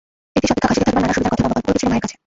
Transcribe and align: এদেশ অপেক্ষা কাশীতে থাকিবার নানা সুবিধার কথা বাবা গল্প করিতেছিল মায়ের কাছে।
এদেশ 0.37 0.49
অপেক্ষা 0.51 0.69
কাশীতে 0.69 0.85
থাকিবার 0.85 1.03
নানা 1.05 1.15
সুবিধার 1.15 1.33
কথা 1.33 1.41
বাবা 1.45 1.55
গল্প 1.55 1.65
করিতেছিল 1.67 1.87
মায়ের 1.89 2.03
কাছে। 2.03 2.15